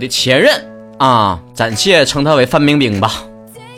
[0.00, 0.52] 的前任
[0.98, 3.12] 啊，暂且称他为范冰冰吧，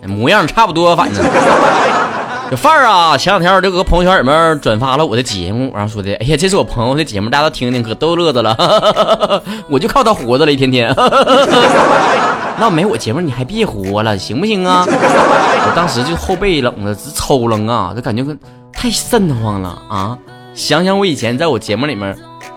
[0.06, 1.22] 模样差不多，反正。
[2.50, 9.42] 这范儿啊，前两天我就搁朋友圈里面转发了我的节目，然后说的，哎呀，这是我朋友的节目，大家都听听，可逗乐子了。
[9.70, 10.94] 我就靠他活着了，一天天。
[12.60, 14.84] 那没我节目你还别活了，行不行啊？
[14.86, 18.38] 我当时就后背冷的直抽冷啊，就感觉跟
[18.70, 20.18] 太瘆得慌了啊！
[20.54, 22.14] 想想我以前在我节目里面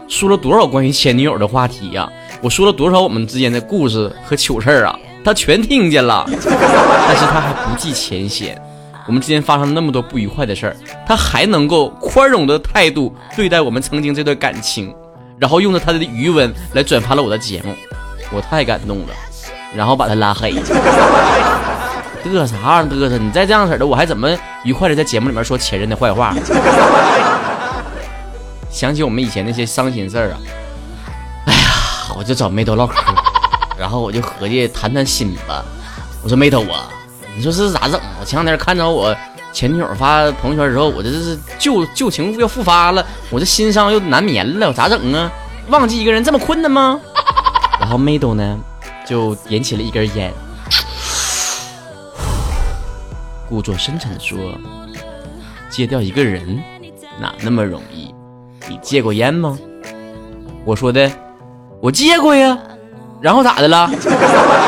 [0.10, 2.10] 说了多少关于前女友的话题呀，
[2.42, 8.62] 我说了多少我们之间的故事和糗事儿啊，他全听见了， 但是他还不计前嫌。
[9.08, 10.76] 我们之间发生了那么多不愉快的事儿，
[11.08, 14.94] 他还能够宽容的态度对待我们曾经这段感情，
[15.38, 17.74] 然后用着他的余温来转发了我的节目，
[18.32, 19.14] 我太感动了，
[19.76, 20.54] 然后把他拉黑。
[22.26, 23.20] 嘚啥玩意嘚瑟？
[23.20, 24.28] 你再这样式的，我还怎么
[24.64, 26.34] 愉快的在节目里面说前任的坏话？
[28.72, 30.38] 想起我们以前那些伤心事儿啊，
[32.16, 32.96] 我就找妹头唠嗑，
[33.78, 35.64] 然后我就合计谈谈心吧。
[36.24, 36.90] 我说妹头啊。
[37.38, 38.00] 你说这是咋整？
[38.18, 39.14] 我前两天看着我
[39.52, 45.30] 前女友发朋友圈之后，我这是旧旧情要复发了，我这心伤又难眠了，我咋整啊？
[45.68, 46.98] 忘记一个人这么困难吗？
[47.78, 48.58] 然后妹豆呢，
[49.06, 50.32] 就点起了一根烟，
[53.50, 54.38] 故作深沉的说
[55.70, 56.64] ：“戒掉一个人
[57.20, 58.16] 哪那么容易？
[58.70, 59.60] 你戒过烟吗？”
[60.64, 61.12] 我说的，
[61.86, 62.58] 我借过呀。
[63.22, 63.88] 然后咋的了？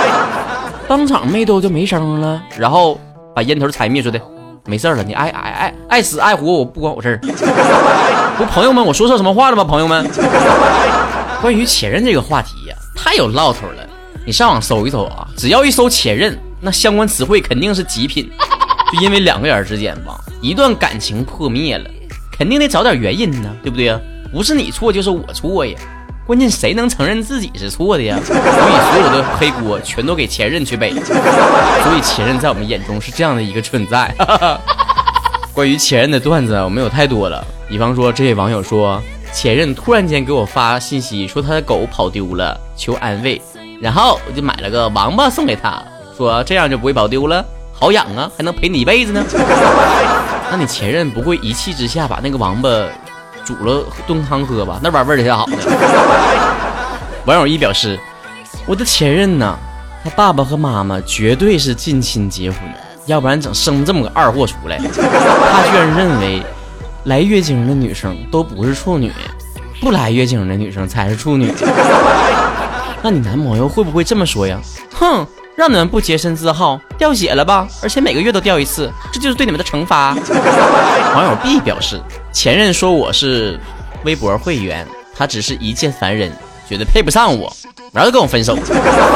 [0.87, 2.99] 当场没兜就没声了，然后
[3.35, 4.21] 把烟头踩灭，说的
[4.65, 7.17] 没事了，你爱爱爱爱死爱活我不关我事儿。
[8.37, 9.63] 不，朋友们，我说错什么话了吗？
[9.63, 10.07] 朋友们，
[11.41, 13.83] 关于前任这个话题呀，太有唠头了。
[14.23, 18.29] 你上网搜一搜啊，只要一搜前任，那相关词汇肯定是极品。
[18.93, 21.89] 就因为两个人之间吧，一段感情破灭了，
[22.37, 23.99] 肯定得找点原因呢，对不对呀？
[24.31, 25.75] 不是你错就是我错呀。
[26.27, 28.19] 关键谁能承认自己是错的呀？
[28.25, 30.91] 所以所有的黑锅全都给前任去背。
[30.91, 34.13] 所以前任在我们眼中是这样的一个存在。
[35.55, 37.41] 关于前任的段子，我们有太多了。
[37.69, 39.01] 比方说，这位网友说，
[39.31, 43.41] 前任突然间给我发信息说他的狗跑丢了，求安慰。
[43.81, 45.81] 然后我就买了个王八送给他，
[46.17, 49.23] 说这样就不会跑丢了，好养啊，还能陪你一辈子呢。
[50.51, 52.69] 那你前任不会一气之下把那个王八？
[53.47, 55.55] 煮了炖汤喝吧，那玩意儿味儿才好呢。
[57.23, 57.97] 网友一表示，
[58.65, 59.57] 我的前任呢，
[60.03, 62.59] 他爸爸和妈妈绝对是近亲结婚，
[63.05, 64.77] 要不然整生这么个二货出来。
[64.91, 66.43] 他居然认为
[67.05, 69.13] 来月经的女生都不是处女，
[69.79, 71.53] 不来月经的女生才是处女。
[73.01, 74.59] 那你男朋友会不会这么说呀？
[74.93, 75.25] 哼！
[75.57, 77.67] 让你们不洁身自好，掉血了吧？
[77.81, 80.15] 而且每个月都掉一次，这就是对你们的惩罚。
[81.15, 81.99] 网友 B 表示，
[82.31, 83.59] 前任说我是
[84.03, 84.85] 微博会员，
[85.15, 86.31] 他只是一介凡人，
[86.69, 87.51] 觉得配不上我，
[87.91, 88.55] 然后就跟我分手。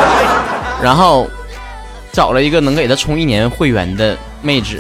[0.82, 1.30] 然后
[2.12, 4.80] 找了一个能给他充一年会员的妹纸。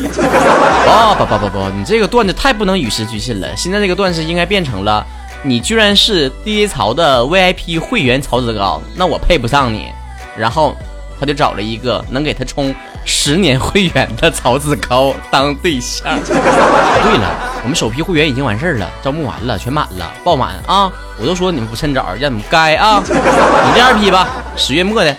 [0.87, 3.47] 哦不不不不，你这个段子太不能与时俱进了。
[3.55, 5.05] 现在这个段子应该变成了，
[5.43, 9.89] 你居然是 DJ 曹的 VIP 会员曹子高，那我配不上你。
[10.35, 10.75] 然后。
[11.21, 12.73] 他就找了一个能给他充
[13.05, 16.17] 十年会员的曹子高当对象。
[16.25, 20.91] 对了，我们首批会员已经完事儿了，招募完了，全满了，爆满啊！
[21.19, 22.99] 我都说你们不趁早，让你们该啊！
[23.07, 24.27] 等第二批吧，
[24.57, 25.15] 十月末的。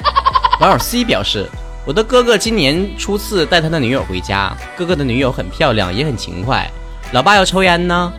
[0.61, 1.49] 网友 C 表示，
[1.85, 6.69] 我的哥哥今年初次带他的女友回家，哥哥的女友很漂亮，也很勤快。
[7.13, 8.13] 老爸要抽烟呢。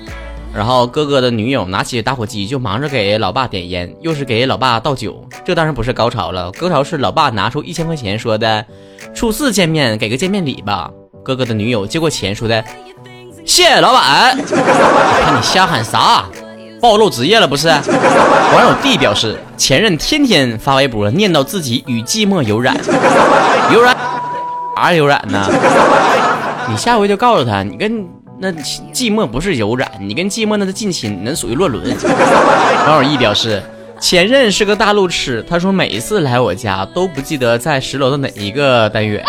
[0.56, 5.28] 然后哥哥的女友拿起打火机就忙着给老爸点烟，又是给老爸倒酒。
[5.44, 8.64] 这当然不是高潮了，高潮是老爸拿出一千块钱说的
[9.16, 10.91] ：“初次见面给个见面礼吧。”
[11.25, 12.64] 哥哥的女友接过钱说的
[13.46, 16.25] ：“谢谢老板。”看你瞎喊啥？
[16.80, 17.70] 暴露职业了不是？
[17.70, 22.78] 网友 D 表示，前任天天发微博念叨自己与寂寞有染，
[23.74, 23.97] 有染
[24.75, 25.47] 啥有染呢？
[26.70, 28.22] 你下回就告诉他，你跟。
[28.43, 31.81] 那寂寞不是有染，你跟寂寞那是近亲，那属于乱伦。
[32.85, 33.63] 网友 E 表示，
[34.01, 39.23] 前任是个大路痴，他说每一次来我家都不记得在十楼的哪一个单元，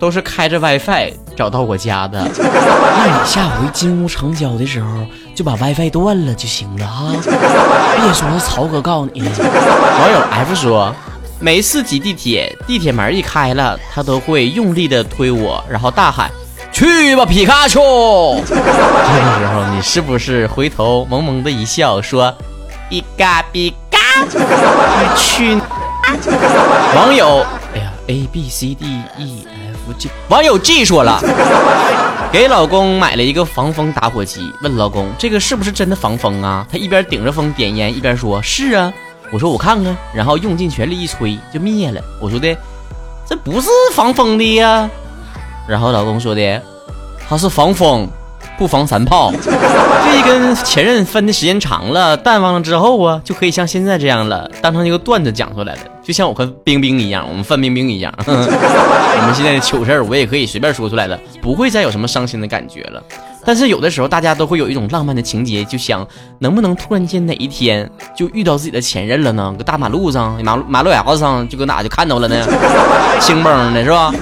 [0.00, 2.20] 都是开着 WiFi 找到我家的。
[2.36, 7.14] 那你下回金屋成交的时候就把 WiFi 断了就行了啊！
[7.22, 9.20] 别说是曹哥告诉你。
[9.20, 10.92] 网友 F 说，
[11.38, 16.28] 每次挤地铁，地铁门一开了，他都会用力的推我，然后大喊。
[16.76, 18.38] 去吧，皮卡丘！
[18.46, 22.30] 这个时候，你是不是回头萌萌的一笑，说
[22.90, 25.56] ：“比嘎比嘎，你去！”
[26.94, 28.84] 网友，哎呀，A B C D
[29.16, 31.18] E F G，网友 G 说了，
[32.30, 38.92] 给老公买了一个防风打火机，问老公：“这个是不是真的防风啊？”他一边顶着风点烟，一边说：“是啊。”
[39.32, 42.02] 我说我看看，然后用尽全力一吹就灭了。
[42.20, 42.54] 我说的
[43.26, 44.90] 这不是防风的呀，
[45.66, 46.62] 然后老公说的
[47.28, 48.08] 他是防风。
[48.58, 55.80] 不防三炮， 这一跟前任分的时间长了，淡忘了之后啊，就可以像现在这样了，当成一个段子讲出来了。
[56.02, 63.02] 就像我和冰冰一样，我们范冰冰一样， 我们现在的糗事儿我也可以随便说出来了，不会再有什么伤心的感觉了。
[63.44, 66.06] 但是有的时候，大家都会有一种浪漫的情节，就想
[66.38, 69.54] 能不能突然间哪一天就遇到自己的前任了呢？
[69.58, 72.36] 搁大马路上，马路马路牙子上，就搁哪就看到了呢？
[73.20, 74.14] 兴蹦的是吧？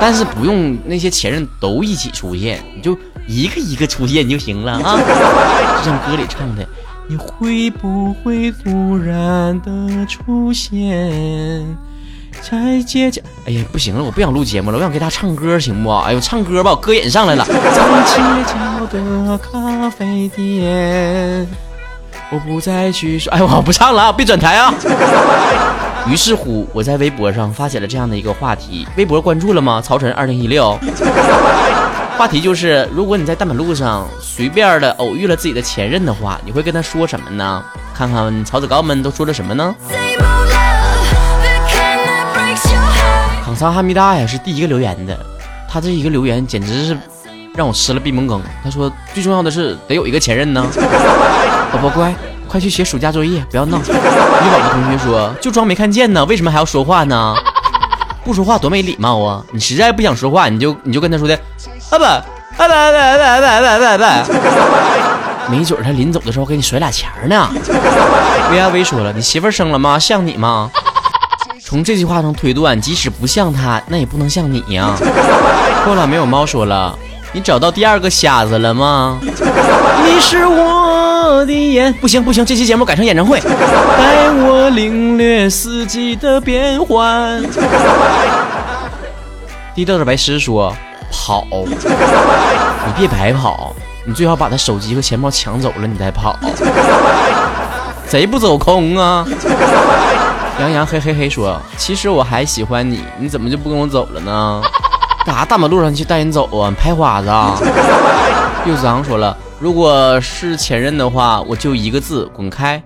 [0.00, 2.96] 但是不用那些前任都一起出现，你就。
[3.28, 4.98] 一个一个出现就行了啊，
[5.78, 6.66] 就像歌里唱的，
[7.06, 11.64] 你会不会突然的出现
[12.42, 13.22] 在街角？
[13.46, 15.90] 哎呀，不行了，我不想录节目了，我想给他唱歌，行不？
[15.98, 17.44] 哎呦，唱歌吧，我歌瘾上来了。
[17.44, 17.54] 在
[18.04, 18.16] 街
[18.52, 21.46] 角的咖啡店，
[22.32, 24.72] 我不再去说，哎，我不唱了啊，别转台啊。
[26.06, 29.82] 于是乎，我在微博上发起了这样的一个话题，微博关注了吗？
[29.84, 30.78] 曹晨二零一六。
[32.16, 37.64] 话题就是，如果你在大马路上随便的偶遇了自己的前任的话，你会跟他说什么呢？
[37.94, 39.74] 看看曹子高们都说了什么呢？
[43.44, 45.18] 康桑哈密达呀是第一个留言的，
[45.68, 46.96] 他这一个留言简直是
[47.54, 48.40] 让我吃了闭门羹。
[48.62, 50.64] 他说最重要的是得有一个前任呢。
[51.72, 52.14] 宝宝乖，
[52.48, 53.78] 快去写暑假作业，不要闹。
[53.78, 57.34] 女宝的同学说就装没看见呢，为什么还要说话呢？
[58.24, 59.42] 不说话多没礼貌啊！
[59.52, 61.34] 你实在不想说话，你就你就跟他说的。
[61.90, 62.22] 啊不，啊
[62.56, 67.48] 不不不不不不，没准他临走的时候给你甩俩钱呢。
[68.50, 69.98] V I V 说了，你媳妇生了吗？
[69.98, 70.70] 像你吗？
[71.64, 74.90] 从这句话中推断，即使不像他，那也不能像你呀。
[75.86, 76.98] 后来没有猫说了，
[77.32, 79.18] 你找到第二个瞎子了吗？
[79.22, 87.42] 你是我的眼，不行不行，这期节目改成演唱会，带我领略四季的变换。
[89.74, 90.74] 低调的白痴说。
[91.12, 93.74] 跑，你别白跑，
[94.04, 96.36] 你最好把他手机和钱包抢走了，你再跑。
[98.06, 99.26] 贼不走空啊！
[100.60, 104.62] 杨洋嘿嘿嘿说：“其实我还喜欢你，你怎么就不跟我走了呢？
[105.24, 106.72] 干啥大马路上去带人走啊？
[106.78, 107.56] 拍花子啊？”
[108.66, 112.82] 柚子昂说了：“如果是前任的话，我就一个字，滚开。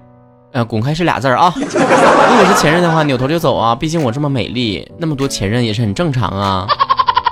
[0.52, 1.52] 呃，滚开是俩字啊。
[1.56, 3.74] 如果是前任的话，扭头就走啊。
[3.74, 6.66] 毕竟我这么美丽，那么多前任也是很正常啊。”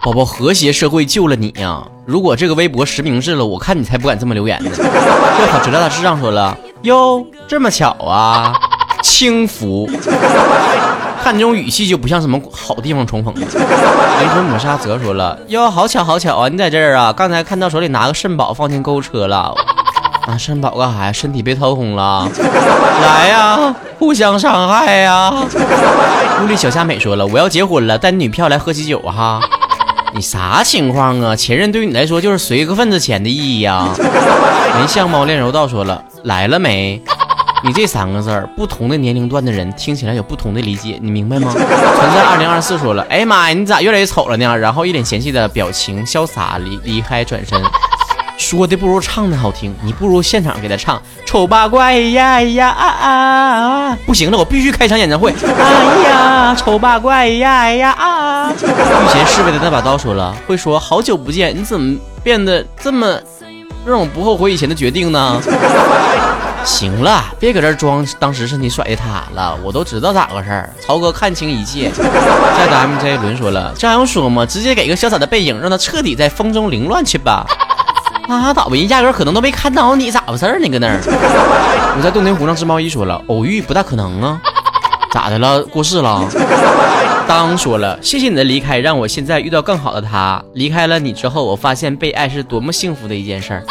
[0.04, 1.80] 宝宝，和谐社会救了你呀！
[2.04, 4.70] 如果这个微博实名制了，我看你才不敢这么留言呢。
[4.74, 4.82] 这
[5.52, 8.52] 好，知道他智障说了哟，这么巧啊，
[9.00, 9.88] 轻浮。
[11.22, 13.32] 看这种语气就不像什么好地方重逢。
[13.34, 17.12] 灵魂抹杀则说了哟，好巧好巧啊，你在这儿啊！
[17.12, 19.54] 刚才看到手里拿个肾宝放进购物车了。
[20.26, 21.12] 拿肾宝干啥呀？
[21.12, 22.28] 身体被掏空了？
[23.02, 25.32] 来呀，互相伤害呀！
[26.42, 29.40] 屋里小夏美说了，我要结婚了，带你女票来喝喜酒哈。
[30.14, 31.36] 你啥情况啊？
[31.36, 33.88] 前任对于你来说就是随个份子钱的意义呀。
[34.78, 37.00] 没相貌练柔道说了来了没？
[37.64, 41.50] 你这三个字儿，不同的年龄段的人听起来有不同的理解，你明白吗？
[41.54, 41.64] 存
[42.12, 44.56] 在二零二四说了，哎呀妈呀，你咋越来越丑了呢？
[44.58, 47.62] 然后一脸嫌弃的表情，潇洒离离开，转身。
[48.36, 51.00] 说的不如唱的好听，你不如现场给他唱。
[51.24, 53.98] 丑八怪呀呀啊啊！
[54.04, 55.32] 不行了，我必须开场演唱会。
[55.32, 58.50] 哎呀，丑八怪呀呀啊！
[58.52, 63.16] 御前侍卫的那把刀说了，会说好久不见，你怎么变得这么
[63.86, 65.40] 让我不后悔以前的决定呢？
[66.64, 70.70] 行了，别搁这装，当时是你甩的他了，我都知道咋回事儿。
[70.80, 71.90] 曹哥看清一切。
[71.90, 74.46] 再的 MJ 轮说了，这还用说吗？
[74.46, 77.44] 直接给个潇洒的背影，让他彻底在风中凌乱去吧。
[78.28, 80.68] 拉 倒吧，人压根可能都没看到你，咋回事儿呢？
[80.68, 81.00] 搁那儿，
[81.96, 84.40] 我在洞庭湖上织毛衣，说了偶遇不大可能啊，
[85.10, 85.62] 咋的了？
[85.64, 86.24] 过世了？
[87.26, 90.42] 当说了，谢谢你的离开，让我现在遇到更好的他。
[90.54, 93.64] 离开了你之后，我发现被爱是多么幸福的一件事儿。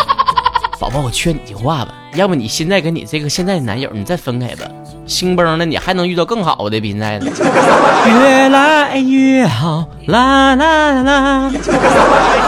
[0.79, 4.65] 宝宝，我劝你句话吧，要不你现在跟你这个现在的男友，你再分开吧。
[5.07, 7.25] 兴崩了，你还能遇到更好的比现在的。
[7.25, 11.51] 越来越好，啦啦啦！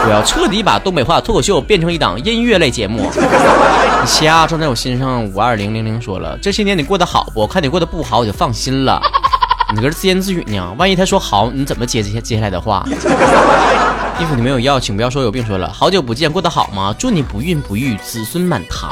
[0.06, 3.10] 我要彻底把东北话脱口秀变成一档音乐类节目。
[3.10, 7.46] 你瞎装在我心上，五二零零零说了，这些年你过得好不？
[7.46, 9.00] 看你过得不好，我就放心了。
[9.74, 12.86] 你搁这自言自语呢，万一他说好，你怎么接接接下来的话？
[14.20, 15.44] 衣服你没有要，请不要说有病。
[15.44, 16.94] 说了好久不见，过得好吗？
[16.96, 18.90] 祝你不孕不育，子孙满堂。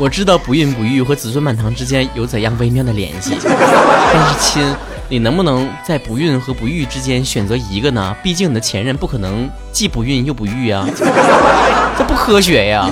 [0.00, 4.74] 我知道不孕不育和子孙满堂之间有怎样微妙的联系，但是亲，
[5.08, 8.14] 你能不能在不孕和不育之间选择一个呢？
[8.20, 10.84] 毕竟你的前任不可能既不孕又不育啊，
[11.96, 12.90] 这不科学呀。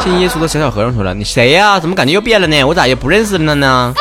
[0.00, 1.78] 信耶稣的小小和尚说了，你谁呀？
[1.78, 2.64] 怎么感觉又变了呢？
[2.64, 3.92] 我咋也不认识了呢？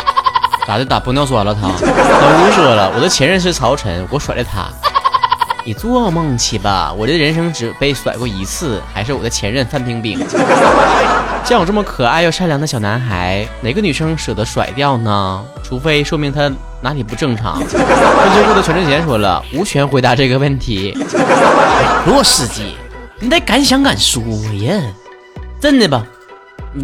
[0.66, 0.86] 咋的？
[0.86, 1.54] 打玻尿酸了？
[1.54, 4.70] 他老吴说了，我的前任是曹晨，我甩了他。
[5.66, 6.94] 你做梦去吧！
[6.98, 10.18] 我的人生只被甩过一次，还是我的前任范冰冰。
[11.48, 15.46] 像我这么可爱又善良的小男孩，哪个女生舍得甩掉呢？
[15.64, 16.52] 除非说明他
[16.82, 17.66] 哪里不正常。
[17.70, 20.94] 春秋部的全智贤说了，无权回答这个问题。
[22.06, 22.76] 罗司机，
[23.22, 24.22] 你得敢想敢说
[24.62, 24.78] 呀！
[25.62, 26.06] 真的吧？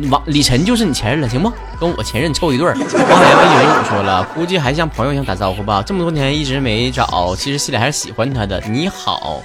[0.09, 1.51] 王李晨就是你前任了，行不？
[1.77, 2.73] 跟我前任凑一对儿。
[2.73, 5.83] 王海文九五说了，估计还像朋友一样打招呼吧。
[5.85, 8.63] 这么多年一直没找，其实心里还是喜欢他的。
[8.69, 9.43] 你好，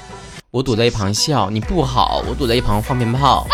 [0.52, 3.44] 我躲在一旁笑；你不好，我躲在一旁放鞭炮。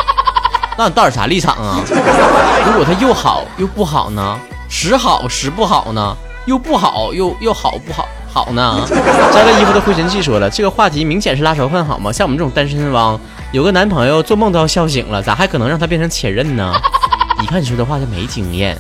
[0.78, 1.80] 那你到底啥立场啊？
[2.66, 4.38] 如果他又好又不好呢？
[4.68, 6.16] 时好时不好呢？
[6.46, 8.84] 又不好又又好不好好呢？
[9.32, 12.12] 摘了衣服的灰尘气说了，这个话题明显是拉仇恨好吗？
[12.12, 13.18] 像我们这种单身汪。
[13.52, 16.72] 有个男朋友做梦都要笑醒了，咋还可能让他变成前任呢？
[17.40, 18.76] 一看你说的话就没经验。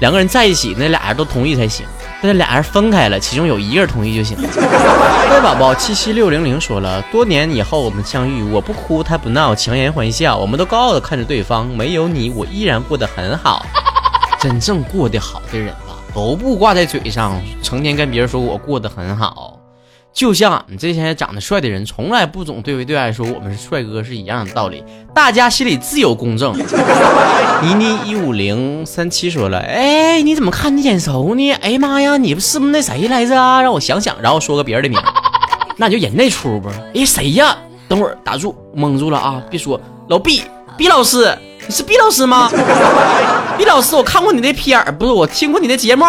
[0.00, 1.86] 两个人在一起，那俩人都同意才行。
[2.22, 4.36] 但是俩人分开了，其中有一个人同意就行。
[4.36, 11.66] 乖宝宝七七六零零说了，多年以后我们相遇，我不哭他不闹，强颜欢笑，我们都高傲的看着对方。
[11.66, 13.64] 没有你，我依然过得很好。
[14.38, 19.59] 真正过得好的人吧，都不挂在嘴上，成天跟别人说我过得很好。
[20.12, 24.82] 就像俺们这些长得帅的人，从来不总对外对外说我们是帅哥是一样的道理。
[25.14, 26.52] 大家心里自有公正。
[27.62, 31.52] 妮妮一五零三七说了，哎，你怎么看你眼熟呢？
[31.60, 33.62] 哎呀妈呀，你不是不是那谁来着啊？
[33.62, 34.98] 让我想想，然后说个别人的名，
[35.76, 36.68] 那你就演那出不？
[36.94, 37.56] 哎，谁呀？
[37.88, 39.42] 等会儿打住，蒙住了啊！
[39.50, 40.42] 别说老毕，
[40.76, 41.36] 毕老师。
[41.70, 42.50] 你是毕老师吗？
[43.56, 46.04] 毕老师，我看过你那片儿，不是我听过你的节目。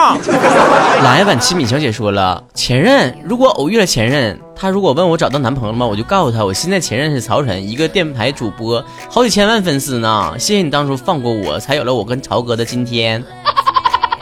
[1.06, 5.86] 来，晚七米小姐说了，前任如果偶遇了前任，他如果问我找到男朋友了吗？
[5.86, 10.34] 我就告诉他，我现在前任是曹晨，一个电台主播，好几千万粉丝呢。
[10.40, 13.24] 谢谢你当初放过我，才有了我跟曹哥的今天。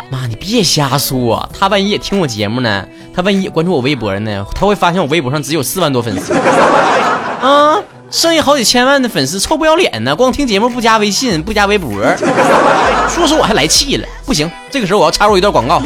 [0.09, 2.85] 妈，你别瞎说，他万一也听我节目呢？
[3.15, 4.45] 他万一也关注我微博呢？
[4.55, 6.33] 他会发现我微博上只有四万多粉丝。
[7.41, 7.77] 啊。
[8.11, 10.15] 剩下好几千万的粉丝，臭不要脸呢！
[10.15, 11.91] 光听节目不加微信，不加微博，
[13.07, 14.07] 说实我还来气了。
[14.25, 15.79] 不行，这个时候我要插入一段广告。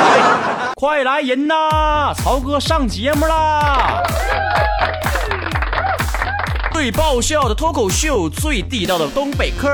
[0.74, 2.14] 快来人呐！
[2.14, 4.02] 曹哥上节目啦！
[6.80, 9.68] 最爆笑的脱口秀，最地道的东北嗑。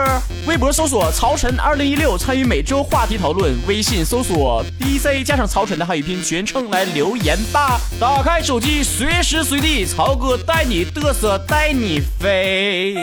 [0.44, 3.54] 微博搜索“曹晨二零一六”，参与每周话题讨论。
[3.68, 7.78] 微信搜索 “DJ” 加上曹晨的汉语拼音全称来留言吧。
[8.00, 12.96] 打开手机，随时随地，曹哥带你嘚瑟，带你飞。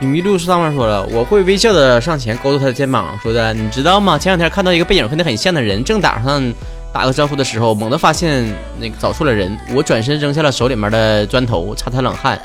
[0.00, 4.18] 你迷路上面说了，我会微笑的上前勾住他的肩膀，说的，你知道吗？
[4.18, 6.52] 前两天看到一个背影和你很像的人，正打上。
[6.98, 8.44] 打个招呼的时候，猛地发现
[8.80, 12.36] 那个找错了人，我转身扔下了手里面的砖头，擦擦冷汗，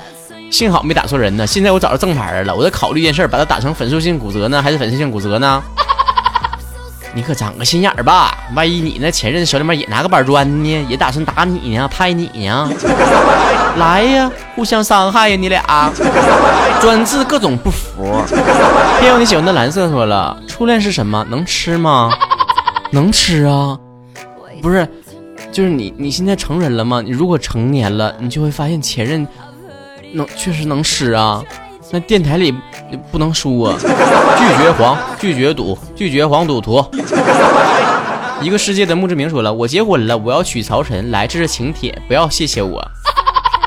[0.52, 1.48] 幸好没打错人呢。
[1.48, 5.60] 现在我找着正牌了，我在考虑一件事，把它打成粉碎性骨折呢，还是粉碎性骨折呢？
[7.16, 12.70] 你可长个心眼儿吧，万一你那前任手里面也拿个板砖呢，也打算打你呢，拍你呢？
[13.78, 15.92] 来呀，互相伤害呀，你俩，
[16.80, 18.24] 专治各种不服。
[19.00, 21.26] 偏要你喜欢的蓝色说了，初恋是什么？
[21.28, 22.12] 能吃吗？
[22.92, 23.76] 能吃啊。
[24.64, 24.88] 不是，
[25.52, 27.02] 就是你，你现在成人了吗？
[27.04, 29.28] 你如果成年了，你就会发现前任
[30.14, 31.44] 能确实能吃啊。
[31.92, 32.56] 那电台里
[33.12, 36.82] 不能说，拒绝黄， 拒绝赌，拒绝黄赌徒。
[38.42, 42.82] 一个世界的墓志铭说了，我结婚了，我要娶曹晨来，这是请帖，不要谢谢我。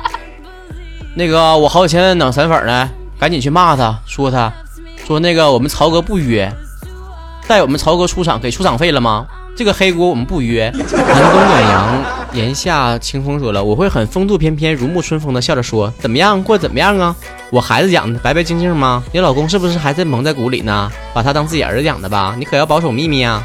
[1.15, 2.89] 那个我好几千脑残粉呢，
[3.19, 4.51] 赶紧去骂他，说他，
[5.07, 6.51] 说那个我们曹哥不约，
[7.47, 9.27] 带我们曹哥出场，给出场费了吗？
[9.57, 10.71] 这个黑锅我们不约。
[10.71, 17.17] 寒冬暖阳，檐下清风说了，我会很风度翩翩、如沐春风的笑着说，怎么样，过得怎么样啊？
[17.51, 19.03] 我孩子养的白白净净吗？
[19.13, 20.93] 你老公是不是还在蒙在鼓里呢？
[21.15, 22.35] 把他当自己儿子养的吧？
[22.39, 23.43] 你可要保守秘密啊！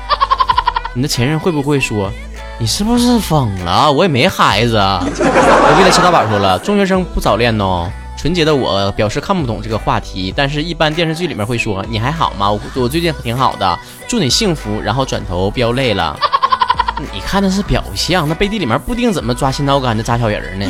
[0.94, 2.12] 你的前任会不会说，
[2.60, 3.90] 你是不是疯了？
[3.90, 4.74] 我也没孩子。
[4.74, 7.90] 隔壁的小老板说了，中学生不早恋哦。
[8.22, 12.52] 纯洁的我表示看不懂这个话题，但是一般电视剧里面会说你还好吗？
[12.52, 14.80] 我我最近挺好的，祝你幸福。
[14.80, 16.16] 然后转头飙泪了。
[17.12, 20.68] 你看的是表象，那背地里面不定怎么抓心挠肝的扎小人呢？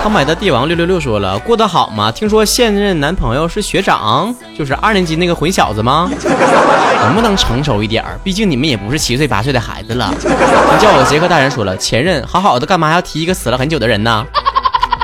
[0.00, 2.12] 苍白的帝王六六六说了，过得好吗？
[2.12, 6.08] 听说现任男朋友是学长，就是二年级那个混小子吗？
[7.02, 8.16] 能不能成熟一点儿？
[8.22, 10.08] 毕竟你们也不是七岁八岁的孩子了。
[10.14, 14.24] 你叫我杰克大人说了，前任好好的干嘛要提一个死了很久的人呢？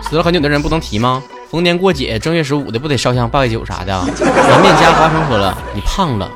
[0.08, 1.22] 死了很久的人不能提吗？
[1.50, 4.04] 逢年过节，正月十五的不得烧香拜酒啥的？
[4.20, 6.30] 颜面加花生说了，你胖了，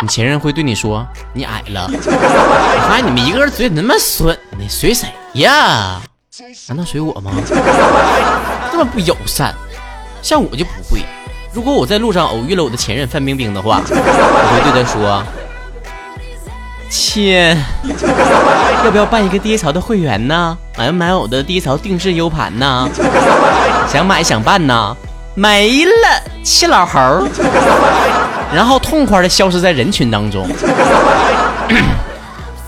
[0.00, 1.90] 你前任会对你说你矮了。
[1.90, 6.00] 我发现你们一个人嘴那么损呢，随谁呀？
[6.68, 7.32] 难道随我吗？
[8.70, 9.54] 这么不友善，
[10.22, 11.02] 像我就不会。
[11.52, 15.22] 如果我在路上偶遇了我的前任范冰冰的话，我会对她说
[16.90, 17.56] ：“亲，
[18.84, 20.56] 要不要办一个低潮的会员呢？
[20.76, 22.88] 买不买我的低潮定制 U 盘呢？
[23.90, 24.96] 想买想办呢？
[25.34, 26.98] 没了，气老猴。
[28.54, 30.48] ”然后痛快的消失在人群当中。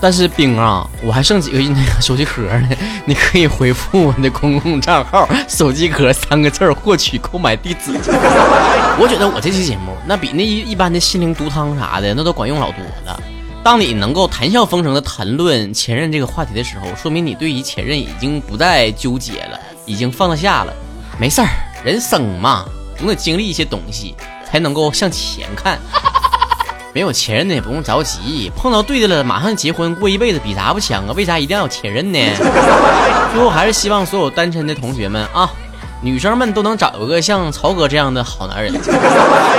[0.01, 2.69] 但是冰啊，我还剩几个那个手机壳呢？
[3.05, 7.91] 你可以回复我的公共账号“手机壳”三个字获取购买地址。
[8.97, 13.19] 我觉得我这期节目那比那一一般的心灵毒汤啥的那都管用老多了。
[13.61, 20.73] 当你能够谈笑风生的谈论前任这个话题的时候，说明你对于前任已经不再纠结了，已经放得下了。
[21.19, 21.47] 没事儿，
[21.83, 22.65] 人生嘛，
[22.97, 24.15] 总得经历一些东西，
[24.49, 25.77] 才能够向前看。
[26.93, 31.13] 没有前任的也不用着急，碰到对的了，马上结婚过一辈子，比啥不强啊？
[31.15, 32.19] 为啥一定要有前任呢？
[33.31, 35.51] 最后还是希望所有单身的同学们啊，
[36.01, 38.73] 女生们都能找一个像曹哥这样的好男人，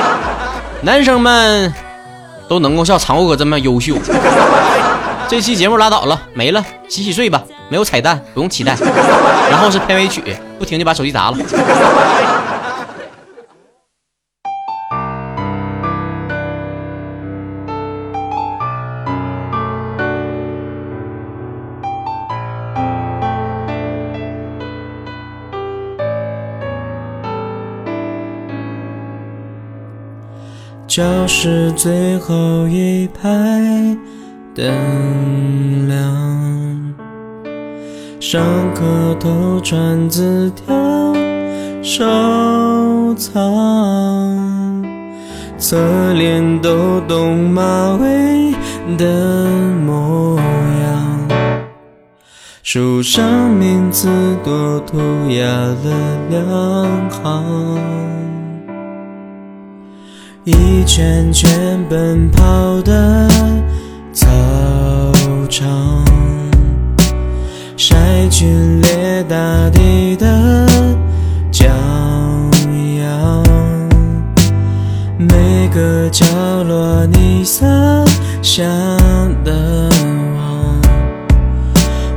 [0.83, 1.73] 男生们
[2.51, 3.95] 都能够像曹哥这么优秀。
[5.29, 8.77] 这期节目拉倒了，没了，洗洗睡吧，没有彩蛋，不用期待。
[9.49, 11.37] 然后是片尾曲，不听就把手机砸了。
[30.91, 33.97] 教室最后一排
[34.57, 34.67] 灯
[35.87, 36.95] 亮，
[38.19, 38.43] 上
[38.75, 41.15] 课偷传字条
[41.81, 44.85] 收藏，
[45.59, 48.53] 侧脸抖动马尾
[48.99, 49.47] 的
[49.87, 50.41] 模
[50.83, 51.29] 样，
[52.65, 54.09] 书上名字
[54.43, 58.20] 多涂鸦了两行。
[60.45, 61.51] 一圈圈
[61.89, 63.29] 奔跑的
[64.11, 64.27] 操
[65.51, 66.03] 场，
[67.77, 68.47] 晒剧
[68.81, 69.37] 烈大
[69.69, 70.67] 地的
[71.53, 71.67] 骄
[72.99, 73.45] 阳，
[75.19, 76.25] 每个角
[76.63, 77.67] 落你洒
[78.41, 78.65] 下
[79.45, 79.91] 的
[80.37, 80.81] 网，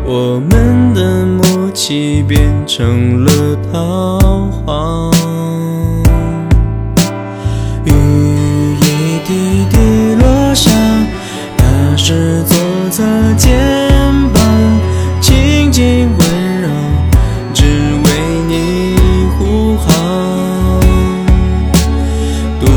[0.06, 3.32] 我们的默契变成了
[12.14, 12.56] 是左
[12.92, 13.04] 侧
[13.38, 13.52] 肩
[14.32, 14.40] 膀
[15.20, 16.70] 轻轻温柔，
[17.56, 18.12] 只为
[18.48, 18.96] 你
[19.36, 20.80] 呼航。
[22.60, 22.68] 独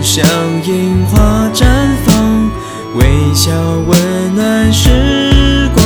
[0.00, 0.24] 享
[0.64, 1.66] 樱花绽
[2.06, 2.48] 放，
[2.94, 3.50] 微笑
[3.88, 5.84] 温暖时光。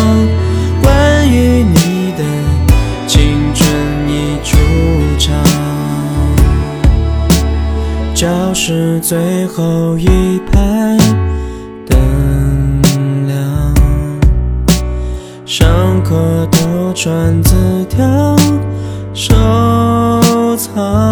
[0.83, 2.23] 关于你的
[3.07, 3.67] 青春
[4.07, 4.59] 已出
[5.19, 5.35] 场，
[8.15, 10.72] 教室最后一排。
[16.95, 18.37] 转字条
[19.15, 19.35] 收
[20.57, 21.12] 藏，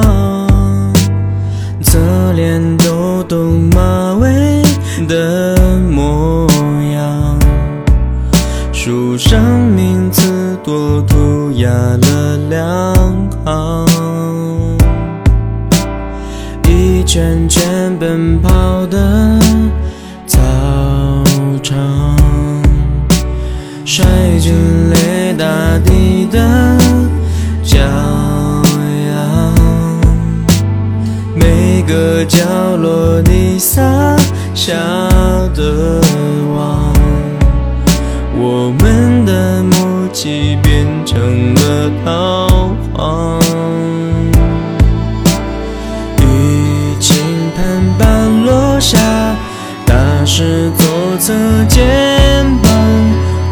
[32.30, 33.82] 角落你撒
[34.54, 34.72] 下
[35.52, 36.00] 的
[36.54, 36.94] 网，
[38.38, 42.48] 我们的默契变成了逃
[42.94, 43.40] 荒。
[46.20, 47.16] 雨轻
[47.56, 48.78] 弹般落。
[48.78, 48.98] 下，
[49.84, 50.86] 打湿左
[51.18, 51.34] 侧
[51.68, 52.72] 肩膀，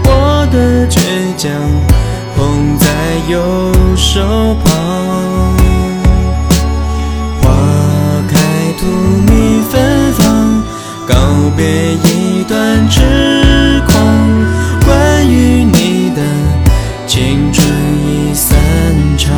[0.05, 1.01] 我的倔
[1.37, 1.51] 强
[2.35, 2.87] 捧在
[3.29, 3.37] 右
[3.95, 5.28] 手旁。
[8.79, 8.87] 荼
[9.27, 10.63] 蘼芬芳，
[11.07, 11.15] 告
[11.57, 13.97] 别一段痴狂。
[14.87, 16.23] 关于你的
[17.07, 18.57] 青春已散
[19.19, 19.37] 场，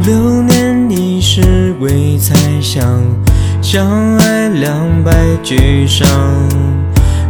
[0.00, 2.82] 流年已是未猜想，
[3.60, 4.74] 相爱两
[5.04, 6.08] 败俱伤，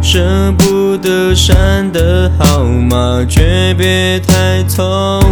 [0.01, 5.26] 舍不得删的号码，诀别太匆。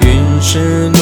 [0.00, 0.93] 云是你。